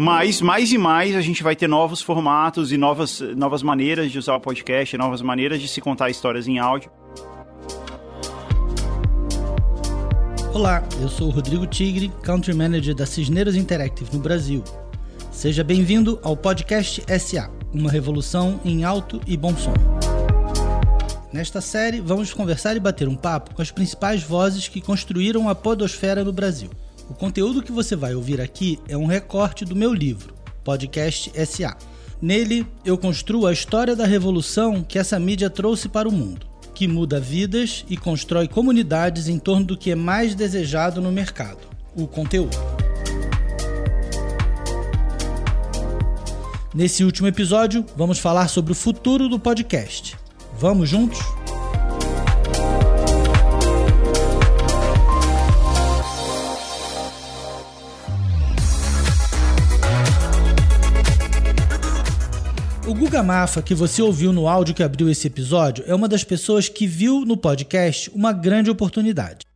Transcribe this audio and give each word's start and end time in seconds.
Mas 0.00 0.40
mais 0.40 0.70
e 0.70 0.78
mais 0.78 1.16
a 1.16 1.20
gente 1.20 1.42
vai 1.42 1.56
ter 1.56 1.66
novos 1.66 2.00
formatos 2.00 2.70
e 2.70 2.76
novas, 2.76 3.20
novas 3.36 3.64
maneiras 3.64 4.12
de 4.12 4.16
usar 4.16 4.36
o 4.36 4.40
podcast, 4.40 4.96
novas 4.96 5.20
maneiras 5.20 5.60
de 5.60 5.66
se 5.66 5.80
contar 5.80 6.08
histórias 6.08 6.46
em 6.46 6.60
áudio. 6.60 6.88
Olá, 10.54 10.84
eu 11.00 11.08
sou 11.08 11.26
o 11.26 11.30
Rodrigo 11.32 11.66
Tigre, 11.66 12.12
Country 12.22 12.54
Manager 12.54 12.94
da 12.94 13.04
Cisneros 13.04 13.56
Interactive 13.56 14.08
no 14.12 14.20
Brasil. 14.20 14.62
Seja 15.32 15.64
bem-vindo 15.64 16.20
ao 16.22 16.36
podcast 16.36 17.02
SA, 17.18 17.50
uma 17.74 17.90
revolução 17.90 18.60
em 18.64 18.84
alto 18.84 19.20
e 19.26 19.36
bom 19.36 19.56
som. 19.56 19.74
Nesta 21.32 21.60
série, 21.60 22.00
vamos 22.00 22.32
conversar 22.32 22.76
e 22.76 22.80
bater 22.80 23.08
um 23.08 23.16
papo 23.16 23.52
com 23.52 23.60
as 23.60 23.72
principais 23.72 24.22
vozes 24.22 24.68
que 24.68 24.80
construíram 24.80 25.48
a 25.48 25.56
podosfera 25.56 26.22
no 26.22 26.32
Brasil. 26.32 26.70
O 27.08 27.14
conteúdo 27.14 27.62
que 27.62 27.72
você 27.72 27.96
vai 27.96 28.14
ouvir 28.14 28.40
aqui 28.40 28.78
é 28.86 28.96
um 28.96 29.06
recorte 29.06 29.64
do 29.64 29.74
meu 29.74 29.94
livro, 29.94 30.34
Podcast 30.62 31.32
SA. 31.46 31.74
Nele, 32.20 32.66
eu 32.84 32.98
construo 32.98 33.46
a 33.46 33.52
história 33.52 33.96
da 33.96 34.04
revolução 34.04 34.82
que 34.82 34.98
essa 34.98 35.18
mídia 35.18 35.48
trouxe 35.48 35.88
para 35.88 36.08
o 36.08 36.12
mundo, 36.12 36.46
que 36.74 36.86
muda 36.86 37.18
vidas 37.18 37.84
e 37.88 37.96
constrói 37.96 38.46
comunidades 38.46 39.26
em 39.26 39.38
torno 39.38 39.64
do 39.64 39.76
que 39.76 39.90
é 39.90 39.94
mais 39.94 40.34
desejado 40.34 41.00
no 41.00 41.10
mercado: 41.10 41.60
o 41.96 42.06
conteúdo. 42.06 42.56
Nesse 46.74 47.04
último 47.04 47.26
episódio, 47.26 47.86
vamos 47.96 48.18
falar 48.18 48.48
sobre 48.48 48.72
o 48.72 48.74
futuro 48.74 49.28
do 49.28 49.38
podcast. 49.38 50.14
Vamos 50.58 50.90
juntos? 50.90 51.18
Guga 62.98 63.22
Mafa, 63.22 63.62
que 63.62 63.76
você 63.76 64.02
ouviu 64.02 64.32
no 64.32 64.48
áudio 64.48 64.74
que 64.74 64.82
abriu 64.82 65.08
esse 65.08 65.28
episódio, 65.28 65.84
é 65.86 65.94
uma 65.94 66.08
das 66.08 66.24
pessoas 66.24 66.68
que 66.68 66.84
viu 66.84 67.24
no 67.24 67.36
podcast 67.36 68.10
uma 68.12 68.32
grande 68.32 68.72
oportunidade. 68.72 69.46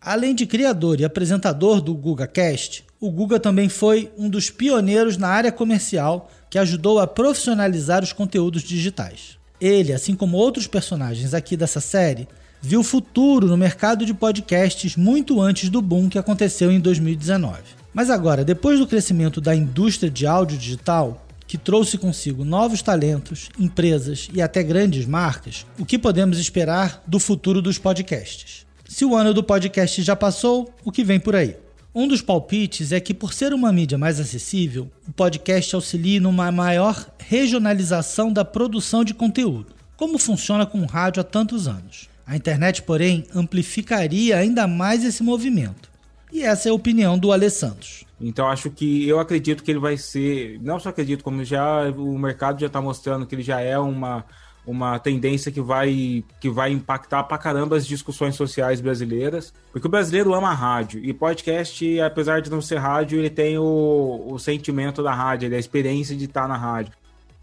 Além 0.00 0.36
de 0.36 0.46
criador 0.46 1.00
e 1.00 1.04
apresentador 1.04 1.80
do 1.80 1.92
GugaCast, 1.92 2.84
o 3.00 3.10
Guga 3.10 3.40
também 3.40 3.68
foi 3.68 4.12
um 4.16 4.30
dos 4.30 4.50
pioneiros 4.50 5.16
na 5.16 5.26
área 5.26 5.50
comercial 5.50 6.30
que 6.48 6.60
ajudou 6.60 7.00
a 7.00 7.08
profissionalizar 7.08 8.04
os 8.04 8.12
conteúdos 8.12 8.62
digitais. 8.62 9.36
Ele, 9.60 9.92
assim 9.92 10.14
como 10.14 10.36
outros 10.36 10.68
personagens 10.68 11.34
aqui 11.34 11.56
dessa 11.56 11.80
série, 11.80 12.28
viu 12.62 12.84
futuro 12.84 13.48
no 13.48 13.56
mercado 13.56 14.06
de 14.06 14.14
podcasts 14.14 14.94
muito 14.94 15.40
antes 15.40 15.68
do 15.70 15.82
boom 15.82 16.08
que 16.08 16.20
aconteceu 16.20 16.70
em 16.70 16.78
2019. 16.78 17.62
Mas 17.92 18.10
agora, 18.10 18.44
depois 18.44 18.78
do 18.78 18.86
crescimento 18.86 19.40
da 19.40 19.56
indústria 19.56 20.08
de 20.08 20.24
áudio 20.24 20.56
digital, 20.56 21.26
que 21.50 21.58
trouxe 21.58 21.98
consigo 21.98 22.44
novos 22.44 22.80
talentos, 22.80 23.48
empresas 23.58 24.28
e 24.32 24.40
até 24.40 24.62
grandes 24.62 25.04
marcas, 25.04 25.66
o 25.76 25.84
que 25.84 25.98
podemos 25.98 26.38
esperar 26.38 27.02
do 27.08 27.18
futuro 27.18 27.60
dos 27.60 27.76
podcasts? 27.76 28.64
Se 28.88 29.04
o 29.04 29.16
ano 29.16 29.34
do 29.34 29.42
podcast 29.42 30.00
já 30.00 30.14
passou, 30.14 30.72
o 30.84 30.92
que 30.92 31.02
vem 31.02 31.18
por 31.18 31.34
aí? 31.34 31.56
Um 31.92 32.06
dos 32.06 32.22
palpites 32.22 32.92
é 32.92 33.00
que, 33.00 33.12
por 33.12 33.32
ser 33.32 33.52
uma 33.52 33.72
mídia 33.72 33.98
mais 33.98 34.20
acessível, 34.20 34.88
o 35.08 35.12
podcast 35.12 35.74
auxilie 35.74 36.20
numa 36.20 36.52
maior 36.52 37.10
regionalização 37.18 38.32
da 38.32 38.44
produção 38.44 39.02
de 39.02 39.12
conteúdo, 39.12 39.74
como 39.96 40.18
funciona 40.18 40.64
com 40.64 40.80
o 40.80 40.86
rádio 40.86 41.20
há 41.20 41.24
tantos 41.24 41.66
anos. 41.66 42.08
A 42.24 42.36
internet, 42.36 42.82
porém, 42.82 43.24
amplificaria 43.34 44.36
ainda 44.36 44.68
mais 44.68 45.02
esse 45.02 45.20
movimento. 45.24 45.89
E 46.32 46.42
essa 46.42 46.68
é 46.68 46.70
a 46.70 46.74
opinião 46.74 47.18
do 47.18 47.32
Alessandro. 47.32 47.88
Então 48.20 48.48
acho 48.48 48.70
que 48.70 49.08
eu 49.08 49.18
acredito 49.18 49.62
que 49.62 49.70
ele 49.70 49.80
vai 49.80 49.96
ser, 49.96 50.60
não 50.62 50.78
só 50.78 50.90
acredito, 50.90 51.24
como 51.24 51.42
já 51.42 51.90
o 51.90 52.18
mercado 52.18 52.60
já 52.60 52.66
está 52.66 52.80
mostrando 52.80 53.26
que 53.26 53.34
ele 53.34 53.42
já 53.42 53.60
é 53.60 53.78
uma, 53.78 54.24
uma 54.66 54.98
tendência 54.98 55.50
que 55.50 55.60
vai, 55.60 56.22
que 56.38 56.50
vai 56.50 56.70
impactar 56.70 57.24
pra 57.24 57.38
caramba 57.38 57.76
as 57.76 57.86
discussões 57.86 58.34
sociais 58.34 58.80
brasileiras, 58.80 59.54
porque 59.72 59.86
o 59.86 59.90
brasileiro 59.90 60.34
ama 60.34 60.52
rádio, 60.52 61.02
e 61.02 61.14
podcast, 61.14 62.00
apesar 62.00 62.42
de 62.42 62.50
não 62.50 62.60
ser 62.60 62.76
rádio, 62.76 63.18
ele 63.18 63.30
tem 63.30 63.58
o, 63.58 64.26
o 64.28 64.38
sentimento 64.38 65.02
da 65.02 65.14
rádio, 65.14 65.54
a 65.54 65.58
experiência 65.58 66.14
de 66.14 66.26
estar 66.26 66.46
na 66.46 66.56
rádio. 66.56 66.92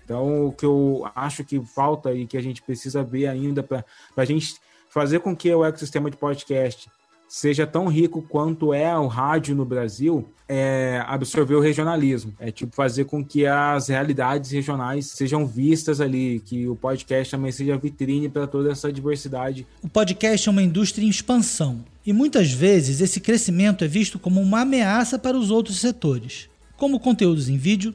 Então, 0.06 0.48
o 0.48 0.54
que 0.54 0.66
eu 0.66 1.06
acho 1.14 1.44
que 1.44 1.60
falta 1.60 2.14
e 2.14 2.26
que 2.26 2.38
a 2.38 2.42
gente 2.42 2.62
precisa 2.62 3.04
ver 3.04 3.28
ainda 3.28 3.62
para 3.62 3.84
a 4.16 4.24
gente 4.24 4.56
fazer 4.90 5.20
com 5.20 5.36
que 5.36 5.54
o 5.54 5.66
ecossistema 5.66 6.10
de 6.10 6.16
podcast 6.16 6.90
seja 7.28 7.68
tão 7.68 7.88
rico 7.88 8.22
quanto 8.22 8.74
é 8.74 8.98
o 8.98 9.08
rádio 9.08 9.56
no 9.56 9.66
Brasil, 9.66 10.28
é 10.48 11.04
absorver 11.06 11.56
o 11.56 11.60
regionalismo. 11.60 12.34
É 12.40 12.52
tipo 12.52 12.74
fazer 12.74 13.06
com 13.06 13.24
que 13.24 13.46
as 13.46 13.90
realidades 13.90 14.52
regionais 14.52 15.08
sejam 15.08 15.46
vistas 15.46 16.00
ali, 16.00 16.42
que 16.46 16.68
o 16.68 16.76
podcast 16.76 17.32
também 17.32 17.52
seja 17.52 17.78
vitrine 17.78 18.30
para 18.30 18.48
toda 18.48 18.72
essa 18.72 18.92
diversidade. 18.92 19.68
O 19.82 19.90
podcast 19.90 20.48
é 20.48 20.52
uma 20.52 20.64
indústria 20.64 21.06
em 21.06 21.10
expansão 21.10 21.84
e 22.06 22.14
muitas 22.14 22.52
vezes 22.52 23.02
esse 23.02 23.20
crescimento 23.20 23.84
é 23.84 23.88
visto 23.88 24.18
como 24.18 24.40
uma 24.40 24.62
ameaça 24.62 25.20
para 25.20 25.38
os 25.38 25.52
outros 25.52 25.80
setores, 25.80 26.50
como 26.78 27.00
conteúdos 27.00 27.50
em 27.50 27.58
vídeo, 27.58 27.94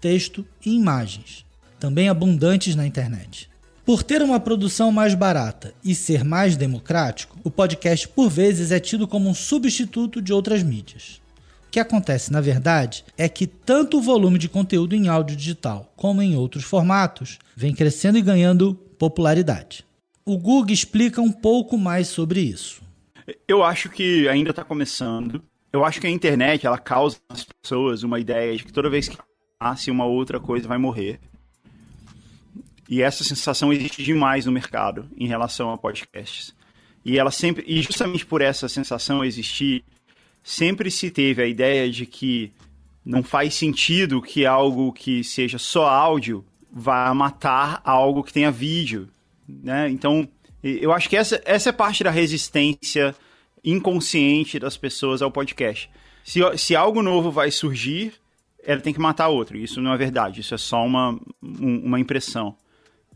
texto 0.00 0.46
e 0.64 0.76
imagens, 0.76 1.44
também 1.80 2.08
abundantes 2.08 2.76
na 2.76 2.86
internet. 2.86 3.50
Por 3.88 4.02
ter 4.02 4.20
uma 4.20 4.38
produção 4.38 4.92
mais 4.92 5.14
barata 5.14 5.72
e 5.82 5.94
ser 5.94 6.22
mais 6.22 6.58
democrático, 6.58 7.38
o 7.42 7.50
podcast 7.50 8.06
por 8.06 8.28
vezes 8.28 8.70
é 8.70 8.78
tido 8.78 9.08
como 9.08 9.30
um 9.30 9.34
substituto 9.34 10.20
de 10.20 10.30
outras 10.30 10.62
mídias. 10.62 11.22
O 11.66 11.70
que 11.70 11.80
acontece, 11.80 12.30
na 12.30 12.42
verdade, 12.42 13.02
é 13.16 13.30
que 13.30 13.46
tanto 13.46 13.96
o 13.96 14.02
volume 14.02 14.38
de 14.38 14.46
conteúdo 14.46 14.94
em 14.94 15.08
áudio 15.08 15.34
digital 15.34 15.90
como 15.96 16.20
em 16.20 16.36
outros 16.36 16.64
formatos 16.64 17.38
vem 17.56 17.74
crescendo 17.74 18.18
e 18.18 18.20
ganhando 18.20 18.74
popularidade. 18.98 19.86
O 20.22 20.36
Google 20.36 20.74
explica 20.74 21.22
um 21.22 21.32
pouco 21.32 21.78
mais 21.78 22.08
sobre 22.08 22.40
isso. 22.40 22.82
Eu 23.48 23.64
acho 23.64 23.88
que 23.88 24.28
ainda 24.28 24.50
está 24.50 24.62
começando. 24.62 25.42
Eu 25.72 25.82
acho 25.82 25.98
que 25.98 26.06
a 26.06 26.10
internet 26.10 26.66
ela 26.66 26.76
causa 26.76 27.16
nas 27.30 27.46
pessoas 27.62 28.02
uma 28.02 28.20
ideia 28.20 28.54
de 28.54 28.64
que 28.64 28.72
toda 28.72 28.90
vez 28.90 29.08
que 29.08 29.16
nasce 29.58 29.90
uma 29.90 30.04
outra 30.04 30.38
coisa 30.38 30.68
vai 30.68 30.76
morrer. 30.76 31.18
E 32.88 33.02
essa 33.02 33.22
sensação 33.22 33.72
existe 33.72 34.02
demais 34.02 34.46
no 34.46 34.52
mercado 34.52 35.08
em 35.16 35.26
relação 35.26 35.70
a 35.70 35.76
podcasts. 35.76 36.54
E 37.04 37.18
ela 37.18 37.30
sempre, 37.30 37.64
e 37.66 37.82
justamente 37.82 38.24
por 38.24 38.40
essa 38.40 38.68
sensação 38.68 39.24
existir, 39.24 39.84
sempre 40.42 40.90
se 40.90 41.10
teve 41.10 41.42
a 41.42 41.46
ideia 41.46 41.90
de 41.90 42.06
que 42.06 42.52
não 43.04 43.22
faz 43.22 43.54
sentido 43.54 44.22
que 44.22 44.46
algo 44.46 44.92
que 44.92 45.22
seja 45.22 45.58
só 45.58 45.86
áudio 45.86 46.44
vá 46.70 47.12
matar 47.14 47.80
algo 47.84 48.22
que 48.22 48.32
tenha 48.32 48.50
vídeo, 48.50 49.08
né? 49.46 49.88
Então, 49.88 50.28
eu 50.62 50.92
acho 50.92 51.08
que 51.08 51.16
essa, 51.16 51.40
essa 51.44 51.70
é 51.70 51.72
parte 51.72 52.04
da 52.04 52.10
resistência 52.10 53.14
inconsciente 53.64 54.58
das 54.58 54.76
pessoas 54.76 55.22
ao 55.22 55.30
podcast. 55.30 55.90
Se, 56.24 56.40
se 56.56 56.76
algo 56.76 57.02
novo 57.02 57.30
vai 57.30 57.50
surgir, 57.50 58.12
ela 58.62 58.80
tem 58.80 58.92
que 58.92 59.00
matar 59.00 59.28
outro. 59.28 59.56
Isso 59.56 59.80
não 59.80 59.92
é 59.92 59.96
verdade, 59.96 60.40
isso 60.40 60.54
é 60.54 60.58
só 60.58 60.84
uma, 60.84 61.18
uma 61.40 61.98
impressão. 61.98 62.56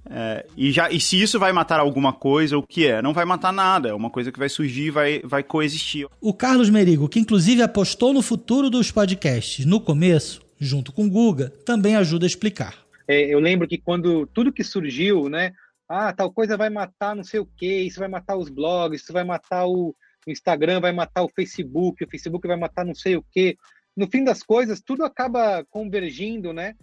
É, 0.09 0.47
e, 0.57 0.73
já, 0.73 0.91
e 0.91 1.01
se 1.01 1.21
isso 1.21 1.39
vai 1.39 1.53
matar 1.53 1.81
alguma 1.81 2.13
coisa, 2.13 2.59
o 2.59 2.63
que 2.63 2.87
é? 2.87 3.01
Não 3.01 3.13
vai 3.13 3.25
matar 3.25 3.53
nada, 3.53 3.89
é 3.89 3.95
uma 3.95 4.11
coisa 4.11 4.33
que 4.33 4.39
vai 4.39 4.49
surgir 4.49 4.87
e 4.87 4.91
vai, 4.91 5.21
vai 5.25 5.43
coexistir. 5.43 6.07
O 6.21 6.35
Carlos 6.35 6.71
Merigo, 6.71 7.09
que 7.09 7.21
inclusive 7.21 7.63
apostou 7.63 8.13
no 8.13 8.23
futuro 8.23 8.69
dos 8.69 8.91
podcasts 8.91 9.65
no 9.65 9.81
começo, 9.81 10.43
junto 10.59 10.93
com 10.93 11.07
o 11.07 11.11
Guga, 11.11 11.51
também 11.65 11.97
ajuda 11.97 12.27
a 12.27 12.29
explicar. 12.29 12.77
É, 13.07 13.23
eu 13.33 13.39
lembro 13.39 13.69
que 13.69 13.79
quando 13.79 14.27
tudo 14.27 14.53
que 14.53 14.65
surgiu, 14.65 15.29
né? 15.29 15.53
Ah, 15.89 16.13
tal 16.13 16.33
coisa 16.33 16.57
vai 16.57 16.71
matar 16.71 17.15
não 17.15 17.25
sei 17.25 17.41
o 17.41 17.47
que, 17.47 17.83
isso 17.83 17.99
vai 17.99 18.09
matar 18.09 18.37
os 18.37 18.49
blogs, 18.49 19.03
isso 19.03 19.13
vai 19.13 19.25
matar 19.25 19.67
o 19.67 19.95
Instagram, 20.27 20.81
vai 20.81 20.93
matar 20.93 21.23
o 21.23 21.29
Facebook, 21.29 22.03
o 22.03 22.09
Facebook 22.09 22.47
vai 22.47 22.57
matar 22.57 22.85
não 22.85 22.95
sei 22.95 23.17
o 23.17 23.25
que. 23.31 23.57
No 23.97 24.07
fim 24.07 24.25
das 24.25 24.43
coisas, 24.43 24.81
tudo 24.81 25.05
acaba 25.05 25.65
convergindo, 25.69 26.53
né? 26.53 26.75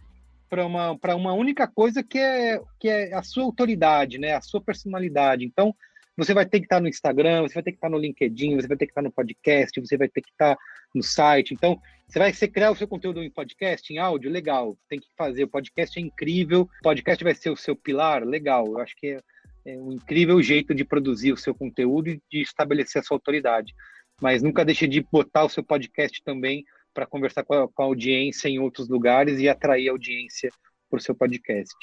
Para 0.50 0.66
uma, 0.66 0.98
para 0.98 1.16
uma 1.16 1.34
única 1.34 1.68
coisa 1.68 2.04
que 2.04 2.18
é, 2.18 2.60
que 2.80 2.90
é 2.90 3.14
a 3.14 3.22
sua 3.22 3.44
autoridade, 3.44 4.18
né? 4.18 4.34
a 4.34 4.42
sua 4.42 4.62
personalidade. 4.62 5.46
Então, 5.46 5.74
você 6.18 6.34
vai 6.34 6.46
ter 6.46 6.60
que 6.60 6.66
estar 6.66 6.82
no 6.82 6.88
Instagram, 6.90 7.44
você 7.44 7.54
vai 7.54 7.64
ter 7.64 7.72
que 7.72 7.78
estar 7.78 7.90
no 7.90 7.98
LinkedIn, 7.98 8.56
você 8.56 8.68
vai 8.68 8.76
ter 8.76 8.86
que 8.88 8.92
estar 8.92 9.02
no 9.02 9.12
podcast, 9.12 9.80
você 9.80 9.96
vai 9.96 10.10
ter 10.10 10.22
que 10.22 10.32
estar 10.32 10.58
no 10.94 11.02
site. 11.02 11.54
Então, 11.54 11.80
você 12.06 12.20
vai 12.20 12.34
ser, 12.34 12.50
criar 12.50 12.72
o 12.72 12.76
seu 12.76 12.88
conteúdo 12.88 13.24
em 13.24 13.32
podcast, 13.32 13.94
em 13.94 14.00
áudio, 14.00 14.30
legal, 14.30 14.78
tem 14.90 15.00
que 15.00 15.08
fazer. 15.18 15.46
O 15.46 15.48
podcast 15.48 15.98
é 15.98 16.02
incrível, 16.02 16.64
o 16.64 16.84
podcast 16.84 17.24
vai 17.24 17.34
ser 17.34 17.52
o 17.52 17.56
seu 17.56 17.76
pilar, 17.76 18.26
legal. 18.26 18.66
Eu 18.68 18.80
acho 18.80 18.96
que 18.98 19.08
é, 19.08 19.20
é 19.66 19.78
um 19.78 19.94
incrível 19.94 20.42
jeito 20.42 20.76
de 20.76 20.84
produzir 20.84 21.32
o 21.32 21.38
seu 21.38 21.56
conteúdo 21.56 22.10
e 22.10 22.22
de 22.30 22.42
estabelecer 22.42 23.00
a 23.02 23.04
sua 23.04 23.16
autoridade. 23.16 23.74
Mas 24.22 24.44
nunca 24.44 24.66
deixe 24.66 24.88
de 24.88 25.02
botar 25.10 25.46
o 25.46 25.50
seu 25.50 25.64
podcast 25.64 26.22
também 26.24 26.66
para 26.94 27.06
conversar 27.06 27.44
com 27.44 27.54
a, 27.54 27.68
com 27.68 27.84
a, 27.84 27.86
audiência 27.86 28.48
em 28.48 28.60
outros 28.60 28.90
lugares 28.90 29.40
e 29.40 29.48
atrair 29.48 29.90
audiência 29.90 30.52
para 30.90 30.98
o 30.98 31.02
seu 31.02 31.16
podcast. 31.16 31.76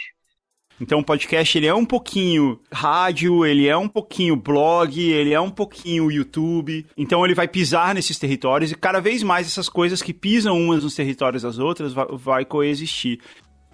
Então 0.81 0.99
o 0.99 1.05
podcast 1.05 1.56
ele 1.56 1.67
é 1.67 1.75
um 1.75 1.87
pouquinho 1.87 2.61
rádio, 2.70 3.47
ele 3.47 3.67
é 3.67 3.76
um 3.76 3.88
pouquinho 3.88 4.37
blog, 4.37 5.00
ele 5.00 5.32
é 5.32 5.41
um 5.41 5.50
pouquinho 5.50 6.11
YouTube. 6.11 6.85
Então 6.97 7.25
ele 7.25 7.35
vai 7.35 7.49
pisar 7.49 7.94
nesses 7.94 8.19
territórios 8.19 8.73
e 8.73 8.75
cada 8.75 9.00
vez 9.00 9.23
mais 9.23 9.47
essas 9.47 9.70
coisas 9.70 10.03
que 10.03 10.12
pisam 10.12 10.61
umas 10.61 10.85
nos 10.85 10.94
territórios 10.94 11.43
das 11.43 11.59
outras 11.59 11.94
vai, 11.94 12.06
vai 12.12 12.44
coexistir. 12.44 13.20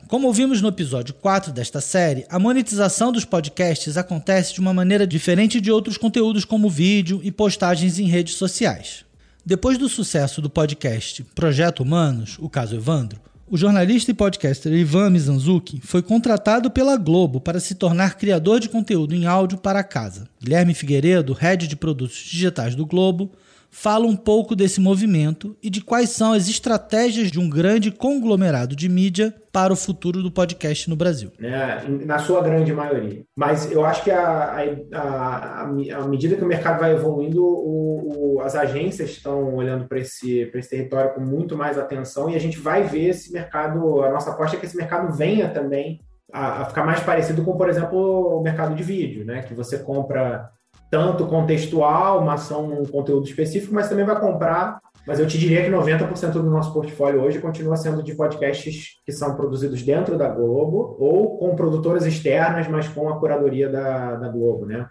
Como 0.09 0.27
ouvimos 0.27 0.61
no 0.61 0.69
episódio 0.69 1.15
4 1.15 1.53
desta 1.53 1.81
série, 1.81 2.27
a 2.29 2.39
monetização 2.39 3.11
dos 3.11 3.25
podcasts 3.25 3.97
acontece 3.97 4.55
de 4.55 4.61
uma 4.61 4.75
maneira 4.75 5.07
diferente 5.07 5.61
de 5.61 5.73
outros 5.73 5.97
conteúdos 5.97 6.45
como 6.45 6.69
vídeo 6.69 7.21
e 7.23 7.33
postagens 7.33 7.99
em 7.99 8.07
redes 8.07 8.35
sociais. 8.35 9.05
Depois 9.45 9.77
do 9.77 9.89
sucesso 9.89 10.41
do 10.41 10.49
podcast 10.49 11.25
Projeto 11.35 11.83
Humanos, 11.83 12.37
o 12.39 12.49
caso 12.49 12.77
Evandro, 12.77 13.21
o 13.51 13.57
jornalista 13.57 14.13
e 14.13 14.15
podcaster 14.15 14.73
Ivan 14.73 15.11
Mizanzuki 15.11 15.81
foi 15.83 16.01
contratado 16.01 16.71
pela 16.71 16.97
Globo 16.97 17.41
para 17.41 17.59
se 17.59 17.75
tornar 17.75 18.17
criador 18.17 18.61
de 18.61 18.69
conteúdo 18.69 19.17
em 19.17 19.27
áudio 19.27 19.59
para 19.59 19.83
casa. 19.83 20.29
Guilherme 20.41 20.75
Figueiredo, 20.75 21.33
head 21.33 21.67
de 21.67 21.75
produtos 21.75 22.19
digitais 22.19 22.77
do 22.77 22.87
Globo, 22.87 23.33
fala 23.73 24.07
um 24.07 24.15
pouco 24.15 24.55
desse 24.55 24.79
movimento 24.79 25.57
e 25.63 25.71
de 25.71 25.81
quais 25.81 26.11
são 26.11 26.35
as 26.35 26.47
estratégias 26.47 27.33
de 27.33 27.41
um 27.41 27.49
grande 27.49 27.91
conglomerado 27.91 28.77
de 28.77 28.87
mídia 28.87 29.35
para 29.51 29.73
o 29.73 29.77
futuro 29.77 30.23
do 30.23 30.31
podcast 30.31 30.89
no 30.91 30.95
Brasil. 30.95 31.33
É, 31.41 31.83
na 31.89 32.19
sua 32.19 32.43
grande 32.43 32.71
maioria. 32.71 33.25
Mas 33.35 33.73
eu 33.73 33.85
acho 33.85 34.05
que 34.05 34.11
a, 34.11 35.67
medida 36.07 36.37
que 36.37 36.45
o 36.45 36.47
mercado 36.47 36.81
vai 36.81 36.93
evoluindo, 36.93 37.43
o, 37.43 38.37
o, 38.37 38.41
as 38.43 38.55
agências 38.55 39.11
estão 39.11 39.55
olhando 39.55 39.89
para 39.89 39.99
esse, 39.99 40.51
esse 40.55 40.71
território 40.71 41.15
com 41.15 41.21
muito 41.23 41.57
mais 41.57 41.79
atenção 41.79 42.29
e 42.29 42.37
a 42.37 42.41
gente 42.41 42.59
vai 42.59 42.83
ver 42.83 43.09
esse 43.09 43.33
mercado. 43.33 44.03
A 44.03 44.11
nossa 44.11 44.31
aposta 44.31 44.57
é 44.57 44.61
que 44.61 44.67
esse 44.67 44.77
mercado 44.77 45.17
venha 45.17 45.49
também 45.49 45.99
a, 46.31 46.61
a 46.61 46.65
ficar 46.67 46.85
mais 46.85 47.01
parecido 47.01 47.43
com, 47.43 47.57
por 47.57 47.71
exemplo, 47.71 48.39
o 48.39 48.43
mercado 48.43 48.75
de 48.75 48.83
vídeo, 48.83 49.25
né? 49.25 49.43
Que 49.43 49.55
você 49.55 49.79
compra 49.79 50.51
tanto 50.93 51.27
contextual, 51.27 52.21
uma 52.21 52.35
ação, 52.35 52.71
um 52.71 52.85
conteúdo 52.85 53.27
específico, 53.27 53.73
mas 53.73 53.89
também 53.89 54.05
vai 54.05 54.21
comprar. 54.21 54.79
Mas 55.07 55.19
eu 55.19 55.27
te 55.27 55.39
diria 55.39 55.65
que 55.65 55.71
90% 55.71 56.33
do 56.33 56.51
nosso 56.51 56.71
portfólio 56.71 57.23
hoje 57.23 57.39
continua 57.39 57.77
sendo 57.77 58.03
de 58.03 58.15
podcasts 58.15 59.01
que 59.03 59.11
são 59.11 59.35
produzidos 59.35 59.83
dentro 59.83 60.19
da 60.19 60.29
Globo 60.29 60.95
ou 61.01 61.39
com 61.39 61.57
produtoras 61.57 62.05
externas, 62.05 62.69
mas 62.69 62.89
com 62.89 63.09
a 63.09 63.19
curadoria 63.19 63.71
da, 63.71 64.17
da 64.17 64.29
Globo, 64.29 64.67
né? 64.67 64.87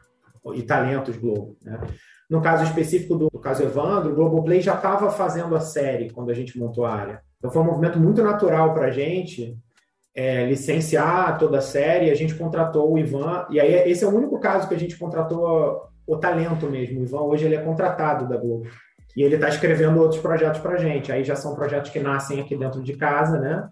E 0.56 0.64
talentos 0.64 1.16
Globo, 1.18 1.56
né? 1.64 1.80
No 2.28 2.42
caso 2.42 2.64
específico 2.64 3.16
do, 3.16 3.30
do 3.30 3.40
caso 3.40 3.62
Evandro, 3.62 4.12
o 4.12 4.16
Globoplay 4.16 4.60
já 4.60 4.74
estava 4.74 5.12
fazendo 5.12 5.56
a 5.56 5.60
série 5.60 6.10
quando 6.10 6.32
a 6.32 6.34
gente 6.34 6.58
montou 6.58 6.84
a 6.84 6.96
área. 6.96 7.22
Então 7.38 7.52
foi 7.52 7.62
um 7.62 7.66
movimento 7.66 8.00
muito 8.00 8.24
natural 8.24 8.74
para 8.74 8.88
a 8.88 8.92
gente 8.92 9.56
é, 10.16 10.46
licenciar 10.46 11.38
toda 11.38 11.60
a 11.60 11.62
série. 11.62 12.10
A 12.10 12.16
gente 12.16 12.34
contratou 12.34 12.92
o 12.92 12.98
Ivan, 12.98 13.46
e 13.52 13.60
aí 13.60 13.88
esse 13.88 14.04
é 14.04 14.08
o 14.08 14.16
único 14.16 14.40
caso 14.40 14.68
que 14.68 14.74
a 14.74 14.80
gente 14.80 14.98
contratou 14.98 15.91
o 16.12 16.18
talento 16.18 16.70
mesmo. 16.70 17.00
O 17.00 17.04
Ivan 17.04 17.22
hoje 17.22 17.46
ele 17.46 17.56
é 17.56 17.62
contratado 17.62 18.28
da 18.28 18.36
Globo. 18.36 18.68
E 19.16 19.24
ele 19.24 19.36
está 19.36 19.50
escrevendo 19.50 20.00
outros 20.00 20.22
projetos 20.22 20.60
para 20.60 20.78
gente. 20.78 21.12
Aí 21.12 21.24
já 21.24 21.36
são 21.36 21.56
projetos 21.56 21.90
que 21.90 22.00
nascem 22.00 22.42
aqui 22.42 22.56
dentro 22.56 22.82
de 22.82 22.94
casa, 22.94 23.40
né? 23.40 23.70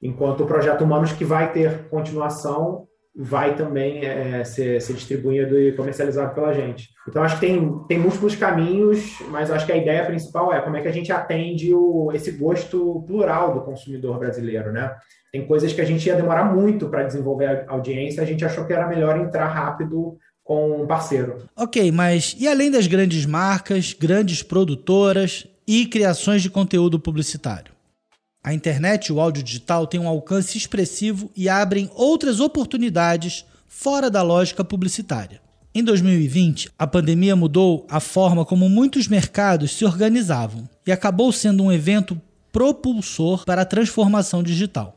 Enquanto 0.00 0.44
o 0.44 0.46
projeto 0.46 0.84
Humanos, 0.84 1.12
que 1.12 1.24
vai 1.24 1.52
ter 1.52 1.88
continuação, 1.88 2.86
vai 3.16 3.56
também 3.56 4.04
é, 4.04 4.44
ser, 4.44 4.80
ser, 4.80 4.92
distribuído 4.92 5.58
e 5.58 5.72
comercializado 5.72 6.34
pela 6.34 6.52
gente. 6.52 6.88
Então, 7.08 7.22
acho 7.22 7.34
que 7.34 7.46
tem, 7.46 7.78
tem 7.88 7.98
múltiplos 7.98 8.36
caminhos, 8.36 9.18
mas 9.30 9.50
acho 9.50 9.66
que 9.66 9.72
a 9.72 9.76
ideia 9.76 10.06
principal 10.06 10.52
é 10.52 10.60
como 10.60 10.76
é 10.76 10.80
que 10.80 10.88
a 10.88 10.92
gente 10.92 11.10
atende 11.10 11.74
o, 11.74 12.12
esse 12.14 12.30
gosto 12.30 13.02
plural 13.06 13.54
do 13.54 13.62
consumidor 13.62 14.18
brasileiro, 14.18 14.72
né? 14.72 14.94
Tem 15.32 15.46
coisas 15.46 15.72
que 15.72 15.80
a 15.80 15.84
gente 15.84 16.06
ia 16.06 16.14
demorar 16.14 16.44
muito 16.44 16.88
para 16.88 17.02
desenvolver 17.02 17.66
a 17.66 17.72
audiência, 17.72 18.22
a 18.22 18.26
gente 18.26 18.44
achou 18.44 18.64
que 18.64 18.72
era 18.72 18.86
melhor 18.86 19.18
entrar 19.18 19.48
rápido 19.48 20.16
com 20.48 20.82
um 20.82 20.86
parceiro. 20.86 21.42
Ok, 21.54 21.92
mas 21.92 22.34
e 22.38 22.48
além 22.48 22.70
das 22.70 22.86
grandes 22.86 23.26
marcas, 23.26 23.92
grandes 23.92 24.42
produtoras 24.42 25.46
e 25.66 25.84
criações 25.84 26.40
de 26.40 26.48
conteúdo 26.48 26.98
publicitário? 26.98 27.74
A 28.42 28.54
internet 28.54 29.08
e 29.08 29.12
o 29.12 29.20
áudio 29.20 29.42
digital 29.42 29.86
têm 29.86 30.00
um 30.00 30.08
alcance 30.08 30.56
expressivo 30.56 31.30
e 31.36 31.50
abrem 31.50 31.90
outras 31.94 32.40
oportunidades 32.40 33.44
fora 33.66 34.08
da 34.10 34.22
lógica 34.22 34.64
publicitária. 34.64 35.42
Em 35.74 35.84
2020, 35.84 36.70
a 36.78 36.86
pandemia 36.86 37.36
mudou 37.36 37.86
a 37.90 38.00
forma 38.00 38.42
como 38.42 38.70
muitos 38.70 39.06
mercados 39.06 39.72
se 39.72 39.84
organizavam 39.84 40.66
e 40.86 40.90
acabou 40.90 41.30
sendo 41.30 41.62
um 41.62 41.70
evento 41.70 42.18
propulsor 42.50 43.44
para 43.44 43.60
a 43.62 43.66
transformação 43.66 44.42
digital. 44.42 44.94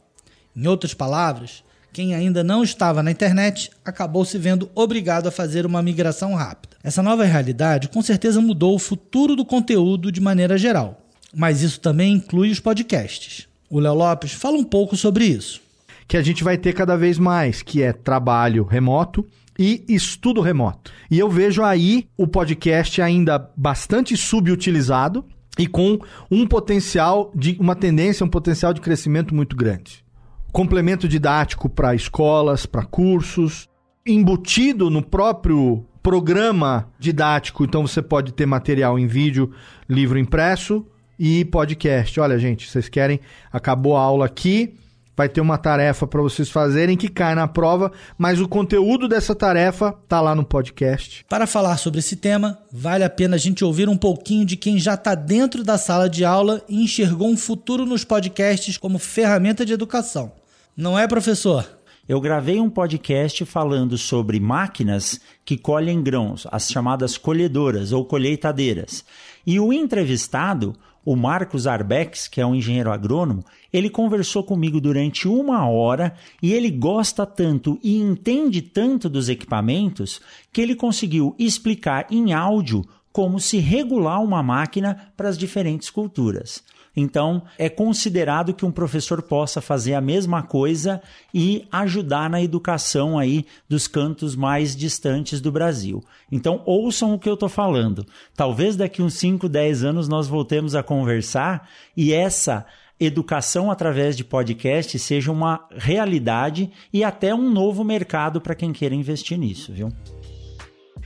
Em 0.55 0.65
outras 0.65 0.93
palavras, 0.93 1.61
quem 1.93 2.15
ainda 2.15 2.43
não 2.43 2.63
estava 2.63 3.03
na 3.03 3.11
internet 3.11 3.69
acabou 3.83 4.23
se 4.23 4.37
vendo 4.37 4.69
obrigado 4.73 5.27
a 5.27 5.31
fazer 5.31 5.65
uma 5.65 5.81
migração 5.81 6.33
rápida. 6.33 6.77
Essa 6.83 7.03
nova 7.03 7.25
realidade 7.25 7.89
com 7.89 8.01
certeza 8.01 8.39
mudou 8.39 8.75
o 8.75 8.79
futuro 8.79 9.35
do 9.35 9.45
conteúdo 9.45 10.11
de 10.11 10.21
maneira 10.21 10.57
geral, 10.57 11.05
mas 11.35 11.61
isso 11.61 11.79
também 11.79 12.13
inclui 12.13 12.49
os 12.49 12.59
podcasts. 12.59 13.47
O 13.69 13.79
Léo 13.79 13.93
Lopes 13.93 14.31
fala 14.31 14.57
um 14.57 14.63
pouco 14.63 14.95
sobre 14.95 15.25
isso. 15.25 15.61
Que 16.07 16.17
a 16.17 16.21
gente 16.21 16.43
vai 16.43 16.57
ter 16.57 16.73
cada 16.73 16.97
vez 16.97 17.17
mais, 17.17 17.61
que 17.61 17.81
é 17.81 17.93
trabalho 17.93 18.65
remoto 18.65 19.25
e 19.57 19.83
estudo 19.87 20.41
remoto. 20.41 20.91
E 21.09 21.19
eu 21.19 21.29
vejo 21.29 21.63
aí 21.63 22.07
o 22.17 22.27
podcast 22.27 23.01
ainda 23.01 23.49
bastante 23.55 24.17
subutilizado 24.17 25.23
e 25.57 25.67
com 25.67 25.99
um 26.29 26.47
potencial 26.47 27.31
de 27.35 27.55
uma 27.59 27.75
tendência, 27.75 28.25
um 28.25 28.29
potencial 28.29 28.73
de 28.73 28.81
crescimento 28.81 29.35
muito 29.35 29.55
grande 29.55 30.03
complemento 30.51 31.07
didático 31.07 31.69
para 31.69 31.95
escolas, 31.95 32.65
para 32.65 32.83
cursos, 32.83 33.67
embutido 34.05 34.89
no 34.89 35.01
próprio 35.01 35.85
programa 36.01 36.89
didático. 36.99 37.63
Então 37.63 37.85
você 37.85 38.01
pode 38.01 38.33
ter 38.33 38.45
material 38.45 38.97
em 38.97 39.07
vídeo, 39.07 39.51
livro 39.89 40.17
impresso 40.19 40.85
e 41.17 41.45
podcast. 41.45 42.19
Olha, 42.19 42.37
gente, 42.37 42.69
vocês 42.69 42.89
querem? 42.89 43.19
Acabou 43.51 43.95
a 43.95 44.01
aula 44.01 44.25
aqui 44.25 44.77
vai 45.21 45.29
ter 45.29 45.39
uma 45.39 45.57
tarefa 45.57 46.07
para 46.07 46.21
vocês 46.21 46.49
fazerem 46.49 46.97
que 46.97 47.07
cai 47.07 47.35
na 47.35 47.47
prova, 47.47 47.91
mas 48.17 48.39
o 48.39 48.47
conteúdo 48.47 49.07
dessa 49.07 49.35
tarefa 49.35 49.93
tá 50.07 50.19
lá 50.19 50.33
no 50.33 50.43
podcast. 50.43 51.23
Para 51.29 51.45
falar 51.45 51.77
sobre 51.77 51.99
esse 51.99 52.15
tema, 52.15 52.57
vale 52.71 53.03
a 53.03 53.09
pena 53.09 53.35
a 53.35 53.39
gente 53.39 53.63
ouvir 53.63 53.87
um 53.87 53.97
pouquinho 53.97 54.45
de 54.45 54.55
quem 54.55 54.79
já 54.79 54.95
está 54.95 55.13
dentro 55.13 55.63
da 55.63 55.77
sala 55.77 56.09
de 56.09 56.25
aula 56.25 56.63
e 56.67 56.83
enxergou 56.83 57.29
um 57.29 57.37
futuro 57.37 57.85
nos 57.85 58.03
podcasts 58.03 58.77
como 58.77 58.97
ferramenta 58.97 59.63
de 59.63 59.73
educação. 59.73 60.40
Não 60.75 60.97
é, 60.97 61.05
professor? 61.05 61.67
Eu 62.07 62.21
gravei 62.21 62.61
um 62.61 62.69
podcast 62.69 63.43
falando 63.43 63.97
sobre 63.97 64.39
máquinas 64.39 65.19
que 65.43 65.57
colhem 65.57 66.01
grãos, 66.01 66.47
as 66.49 66.71
chamadas 66.71 67.17
colhedoras 67.17 67.91
ou 67.91 68.05
colheitadeiras. 68.05 69.03
E 69.45 69.59
o 69.59 69.73
entrevistado, 69.73 70.73
o 71.03 71.13
Marcos 71.13 71.67
Arbex, 71.67 72.29
que 72.29 72.39
é 72.39 72.45
um 72.45 72.55
engenheiro 72.55 72.89
agrônomo, 72.89 73.43
ele 73.71 73.89
conversou 73.89 74.45
comigo 74.45 74.79
durante 74.79 75.27
uma 75.27 75.67
hora 75.67 76.13
e 76.41 76.53
ele 76.53 76.71
gosta 76.71 77.25
tanto 77.25 77.77
e 77.83 77.97
entende 77.97 78.61
tanto 78.61 79.09
dos 79.09 79.27
equipamentos 79.27 80.21
que 80.53 80.61
ele 80.61 80.73
conseguiu 80.73 81.35
explicar 81.37 82.07
em 82.09 82.31
áudio 82.31 82.85
como 83.11 83.41
se 83.41 83.57
regular 83.57 84.23
uma 84.23 84.41
máquina 84.41 85.11
para 85.17 85.27
as 85.27 85.37
diferentes 85.37 85.89
culturas. 85.89 86.63
Então, 86.95 87.43
é 87.57 87.69
considerado 87.69 88.53
que 88.53 88.65
um 88.65 88.71
professor 88.71 89.21
possa 89.21 89.61
fazer 89.61 89.93
a 89.93 90.01
mesma 90.01 90.43
coisa 90.43 91.01
e 91.33 91.65
ajudar 91.71 92.29
na 92.29 92.41
educação 92.41 93.17
aí 93.17 93.45
dos 93.67 93.87
cantos 93.87 94.35
mais 94.35 94.75
distantes 94.75 95.39
do 95.39 95.51
Brasil. 95.51 96.03
Então, 96.31 96.61
ouçam 96.65 97.13
o 97.13 97.19
que 97.19 97.29
eu 97.29 97.35
estou 97.35 97.47
falando. 97.47 98.05
Talvez 98.35 98.75
daqui 98.75 99.01
uns 99.01 99.13
5, 99.13 99.47
10 99.47 99.83
anos 99.83 100.07
nós 100.09 100.27
voltemos 100.27 100.75
a 100.75 100.83
conversar 100.83 101.69
e 101.95 102.13
essa 102.13 102.65
educação 102.99 103.71
através 103.71 104.15
de 104.15 104.23
podcast 104.23 104.99
seja 104.99 105.31
uma 105.31 105.65
realidade 105.71 106.69
e 106.93 107.03
até 107.03 107.33
um 107.33 107.49
novo 107.49 107.83
mercado 107.83 108.39
para 108.39 108.53
quem 108.53 108.71
queira 108.71 108.93
investir 108.93 109.39
nisso, 109.39 109.73
viu? 109.73 109.91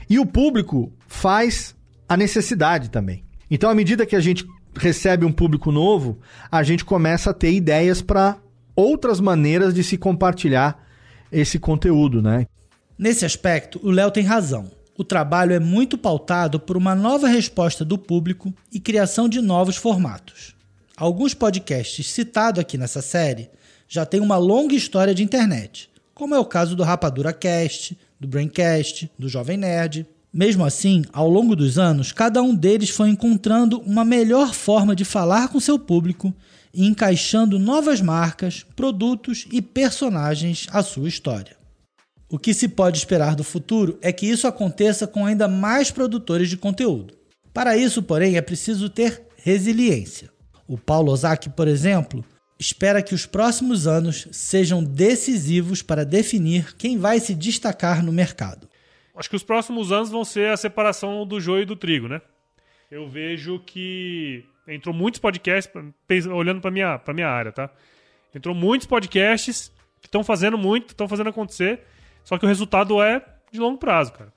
E 0.08 0.18
o 0.18 0.26
público 0.26 0.92
faz 1.06 1.74
a 2.08 2.16
necessidade 2.16 2.90
também. 2.90 3.24
Então, 3.50 3.70
à 3.70 3.74
medida 3.74 4.04
que 4.04 4.14
a 4.16 4.20
gente 4.20 4.44
recebe 4.76 5.24
um 5.24 5.32
público 5.32 5.72
novo, 5.72 6.18
a 6.50 6.62
gente 6.62 6.84
começa 6.84 7.30
a 7.30 7.34
ter 7.34 7.52
ideias 7.52 8.02
para 8.02 8.38
outras 8.74 9.20
maneiras 9.20 9.74
de 9.74 9.82
se 9.82 9.96
compartilhar 9.96 10.86
esse 11.32 11.58
conteúdo, 11.58 12.22
né? 12.22 12.46
Nesse 12.98 13.24
aspecto, 13.24 13.80
o 13.82 13.90
Léo 13.90 14.10
tem 14.10 14.24
razão. 14.24 14.70
O 14.96 15.04
trabalho 15.04 15.52
é 15.52 15.60
muito 15.60 15.98
pautado 15.98 16.58
por 16.58 16.76
uma 16.76 16.94
nova 16.94 17.28
resposta 17.28 17.84
do 17.84 17.98
público 17.98 18.54
e 18.72 18.80
criação 18.80 19.28
de 19.28 19.40
novos 19.42 19.76
formatos. 19.76 20.54
Alguns 20.96 21.34
podcasts 21.34 22.06
citados 22.10 22.60
aqui 22.60 22.78
nessa 22.78 23.02
série 23.02 23.50
já 23.86 24.06
têm 24.06 24.20
uma 24.20 24.38
longa 24.38 24.74
história 24.74 25.14
de 25.14 25.22
internet, 25.22 25.90
como 26.14 26.34
é 26.34 26.38
o 26.38 26.44
caso 26.44 26.74
do 26.74 26.82
Rapadura 26.82 27.32
Cast, 27.32 27.98
do 28.18 28.26
Braincast, 28.26 29.10
do 29.18 29.28
Jovem 29.28 29.58
Nerd. 29.58 30.06
Mesmo 30.36 30.66
assim, 30.66 31.02
ao 31.14 31.30
longo 31.30 31.56
dos 31.56 31.78
anos, 31.78 32.12
cada 32.12 32.42
um 32.42 32.54
deles 32.54 32.90
foi 32.90 33.08
encontrando 33.08 33.80
uma 33.80 34.04
melhor 34.04 34.52
forma 34.52 34.94
de 34.94 35.02
falar 35.02 35.48
com 35.48 35.58
seu 35.58 35.78
público 35.78 36.30
e 36.74 36.86
encaixando 36.86 37.58
novas 37.58 38.02
marcas, 38.02 38.62
produtos 38.76 39.46
e 39.50 39.62
personagens 39.62 40.66
à 40.70 40.82
sua 40.82 41.08
história. 41.08 41.56
O 42.28 42.38
que 42.38 42.52
se 42.52 42.68
pode 42.68 42.98
esperar 42.98 43.34
do 43.34 43.42
futuro 43.42 43.98
é 44.02 44.12
que 44.12 44.26
isso 44.26 44.46
aconteça 44.46 45.06
com 45.06 45.24
ainda 45.24 45.48
mais 45.48 45.90
produtores 45.90 46.50
de 46.50 46.58
conteúdo. 46.58 47.14
Para 47.54 47.74
isso, 47.74 48.02
porém, 48.02 48.36
é 48.36 48.42
preciso 48.42 48.90
ter 48.90 49.22
resiliência. 49.38 50.28
O 50.68 50.76
Paulo 50.76 51.12
Ozaki, 51.12 51.48
por 51.48 51.66
exemplo, 51.66 52.22
espera 52.60 53.00
que 53.00 53.14
os 53.14 53.24
próximos 53.24 53.86
anos 53.86 54.28
sejam 54.32 54.84
decisivos 54.84 55.80
para 55.80 56.04
definir 56.04 56.76
quem 56.76 56.98
vai 56.98 57.20
se 57.20 57.34
destacar 57.34 58.04
no 58.04 58.12
mercado. 58.12 58.68
Acho 59.16 59.30
que 59.30 59.36
os 59.36 59.42
próximos 59.42 59.90
anos 59.90 60.10
vão 60.10 60.24
ser 60.24 60.50
a 60.50 60.56
separação 60.56 61.26
do 61.26 61.40
joio 61.40 61.62
e 61.62 61.66
do 61.66 61.74
trigo, 61.74 62.06
né? 62.06 62.20
Eu 62.90 63.08
vejo 63.08 63.58
que 63.60 64.44
entrou 64.68 64.94
muitos 64.94 65.20
podcasts, 65.20 65.72
olhando 66.30 66.60
para 66.60 66.70
minha, 66.70 66.98
para 66.98 67.14
minha 67.14 67.28
área, 67.28 67.50
tá? 67.50 67.70
Entrou 68.34 68.54
muitos 68.54 68.86
podcasts 68.86 69.72
que 70.00 70.06
estão 70.06 70.22
fazendo 70.22 70.58
muito, 70.58 70.90
estão 70.90 71.08
fazendo 71.08 71.30
acontecer, 71.30 71.80
só 72.22 72.36
que 72.38 72.44
o 72.44 72.48
resultado 72.48 73.02
é 73.02 73.24
de 73.50 73.58
longo 73.58 73.78
prazo, 73.78 74.12
cara. 74.12 74.32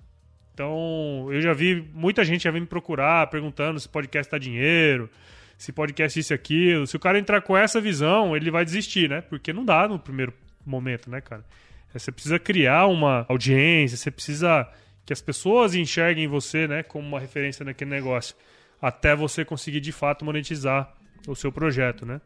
Então, 0.53 1.27
eu 1.31 1.41
já 1.41 1.53
vi 1.53 1.87
muita 1.93 2.23
gente 2.23 2.43
já 2.43 2.51
vem 2.51 2.61
me 2.61 2.67
procurar 2.67 3.27
perguntando 3.27 3.79
se 3.79 3.87
podcast 3.87 4.31
dá 4.31 4.37
dinheiro, 4.37 5.09
se 5.57 5.71
podcast 5.71 6.19
isso 6.19 6.33
e 6.33 6.35
aquilo. 6.35 6.87
Se 6.87 6.95
o 6.95 6.99
cara 6.99 7.19
entrar 7.19 7.41
com 7.41 7.55
essa 7.55 7.79
visão, 7.79 8.35
ele 8.35 8.51
vai 8.51 8.65
desistir, 8.65 9.09
né? 9.09 9.21
Porque 9.21 9.53
não 9.53 9.63
dá 9.63 9.87
no 9.87 9.99
primeiro 9.99 10.33
momento, 10.65 11.09
né, 11.09 11.21
cara? 11.21 11.45
Você 11.93 12.11
precisa 12.11 12.37
criar 12.37 12.87
uma 12.87 13.25
audiência, 13.27 13.97
você 13.97 14.11
precisa 14.11 14.67
que 15.05 15.13
as 15.13 15.21
pessoas 15.21 15.73
enxerguem 15.73 16.27
você, 16.27 16.67
né, 16.67 16.83
como 16.83 17.07
uma 17.07 17.19
referência 17.19 17.65
naquele 17.65 17.89
negócio, 17.89 18.35
até 18.79 19.15
você 19.15 19.43
conseguir 19.43 19.81
de 19.81 19.91
fato 19.91 20.23
monetizar 20.23 20.93
o 21.27 21.35
seu 21.35 21.51
projeto, 21.51 22.05
né? 22.05 22.21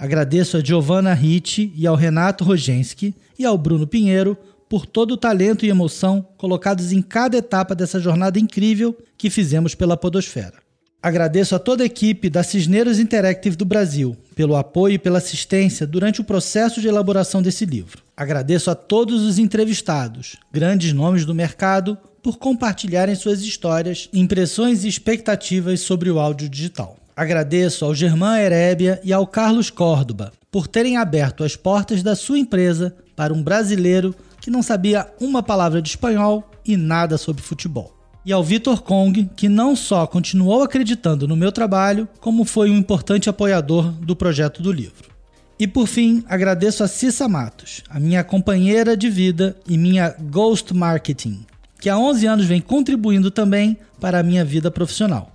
Agradeço 0.02 0.56
a 0.56 0.60
Giovanna 0.60 1.14
Ritti 1.14 1.72
e 1.76 1.86
ao 1.86 1.94
Renato 1.94 2.42
Rogenski 2.42 3.14
e 3.38 3.44
ao 3.44 3.56
Bruno 3.56 3.86
Pinheiro 3.86 4.36
por 4.68 4.84
todo 4.84 5.12
o 5.12 5.16
talento 5.16 5.64
e 5.64 5.68
emoção 5.68 6.26
colocados 6.36 6.90
em 6.90 7.00
cada 7.00 7.36
etapa 7.36 7.72
dessa 7.72 8.00
jornada 8.00 8.36
incrível 8.36 8.98
que 9.16 9.30
fizemos 9.30 9.76
pela 9.76 9.96
Podosfera. 9.96 10.54
Agradeço 11.00 11.54
a 11.54 11.60
toda 11.60 11.84
a 11.84 11.86
equipe 11.86 12.28
da 12.28 12.42
Cisneros 12.42 12.98
Interactive 12.98 13.54
do 13.54 13.64
Brasil 13.64 14.16
pelo 14.34 14.56
apoio 14.56 14.94
e 14.94 14.98
pela 14.98 15.18
assistência 15.18 15.86
durante 15.86 16.20
o 16.20 16.24
processo 16.24 16.80
de 16.80 16.88
elaboração 16.88 17.40
desse 17.40 17.64
livro. 17.64 18.02
Agradeço 18.16 18.72
a 18.72 18.74
todos 18.74 19.22
os 19.22 19.38
entrevistados, 19.38 20.34
grandes 20.50 20.92
nomes 20.92 21.24
do 21.24 21.32
mercado, 21.32 21.96
por 22.20 22.38
compartilharem 22.38 23.14
suas 23.14 23.42
histórias, 23.42 24.08
impressões 24.12 24.82
e 24.82 24.88
expectativas 24.88 25.78
sobre 25.78 26.10
o 26.10 26.18
áudio 26.18 26.48
digital. 26.48 26.96
Agradeço 27.16 27.84
ao 27.84 27.94
Germán 27.94 28.38
Herébia 28.38 29.00
e 29.04 29.12
ao 29.12 29.26
Carlos 29.26 29.70
Córdoba 29.70 30.32
por 30.50 30.66
terem 30.66 30.96
aberto 30.96 31.44
as 31.44 31.56
portas 31.56 32.02
da 32.02 32.14
sua 32.14 32.38
empresa 32.38 32.94
para 33.14 33.32
um 33.32 33.42
brasileiro 33.42 34.14
que 34.40 34.50
não 34.50 34.62
sabia 34.62 35.06
uma 35.20 35.42
palavra 35.42 35.80
de 35.80 35.88
espanhol 35.88 36.50
e 36.64 36.76
nada 36.76 37.16
sobre 37.16 37.42
futebol 37.42 38.02
e 38.24 38.32
ao 38.32 38.42
Vitor 38.42 38.82
Kong, 38.82 39.28
que 39.36 39.48
não 39.48 39.74
só 39.74 40.06
continuou 40.06 40.62
acreditando 40.62 41.26
no 41.26 41.36
meu 41.36 41.50
trabalho, 41.50 42.08
como 42.20 42.44
foi 42.44 42.70
um 42.70 42.76
importante 42.76 43.28
apoiador 43.28 43.90
do 43.90 44.14
projeto 44.14 44.62
do 44.62 44.72
livro. 44.72 45.10
E 45.58 45.66
por 45.66 45.86
fim, 45.86 46.24
agradeço 46.28 46.82
a 46.82 46.88
Cissa 46.88 47.28
Matos, 47.28 47.82
a 47.88 48.00
minha 48.00 48.24
companheira 48.24 48.96
de 48.96 49.08
vida 49.10 49.56
e 49.68 49.76
minha 49.76 50.14
Ghost 50.18 50.72
Marketing, 50.74 51.44
que 51.80 51.88
há 51.88 51.98
11 51.98 52.26
anos 52.26 52.46
vem 52.46 52.60
contribuindo 52.60 53.30
também 53.30 53.76
para 54.00 54.20
a 54.20 54.22
minha 54.22 54.44
vida 54.44 54.70
profissional. 54.70 55.31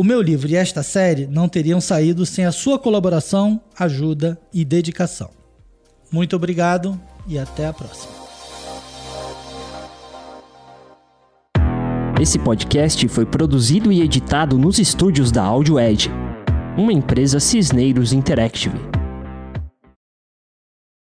O 0.00 0.02
meu 0.02 0.22
livro 0.22 0.48
e 0.48 0.56
esta 0.56 0.82
série 0.82 1.26
não 1.26 1.46
teriam 1.46 1.78
saído 1.78 2.24
sem 2.24 2.46
a 2.46 2.52
sua 2.52 2.78
colaboração, 2.78 3.60
ajuda 3.78 4.40
e 4.50 4.64
dedicação. 4.64 5.28
Muito 6.10 6.34
obrigado 6.34 6.98
e 7.28 7.38
até 7.38 7.66
a 7.66 7.72
próxima. 7.74 8.10
Esse 12.18 12.38
podcast 12.38 13.06
foi 13.08 13.26
produzido 13.26 13.92
e 13.92 14.00
editado 14.00 14.56
nos 14.56 14.78
estúdios 14.78 15.30
da 15.30 15.42
Audio 15.42 15.78
Edge, 15.78 16.08
uma 16.78 16.94
empresa 16.94 17.38
Cisneiros 17.38 18.14
Interactive. 18.14 18.89